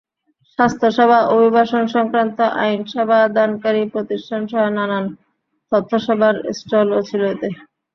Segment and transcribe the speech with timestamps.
[0.59, 5.05] স্বাস্থ্যসেবা, অভিবাসন সংক্রান্ত আইন সেবাদানকারী প্রতিষ্ঠানসহ নানান
[5.71, 7.49] তথ্যসেবার স্টলও ছিল এতে।